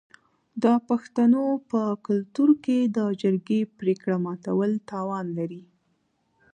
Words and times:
د 0.63 0.65
پښتنو 0.87 1.45
په 1.69 1.81
کلتور 2.07 2.49
کې 2.63 2.79
د 2.97 2.99
جرګې 3.21 3.61
پریکړه 3.79 4.15
ماتول 4.25 4.71
تاوان 4.91 5.25
لري. 5.37 5.63